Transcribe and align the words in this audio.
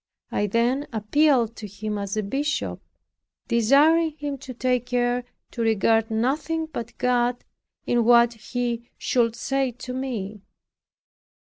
I 0.31 0.47
then 0.47 0.87
appealed 0.91 1.55
to 1.57 1.67
him, 1.67 1.99
as 1.99 2.17
a 2.17 2.23
bishop, 2.23 2.81
desiring 3.47 4.13
him 4.17 4.39
to 4.39 4.51
take 4.51 4.87
care 4.87 5.25
to 5.51 5.61
regard 5.61 6.09
nothing 6.09 6.65
but 6.65 6.97
God 6.97 7.43
in 7.85 8.03
what 8.03 8.33
he 8.33 8.89
should 8.97 9.35
say 9.35 9.69
to 9.73 9.93
me. 9.93 10.41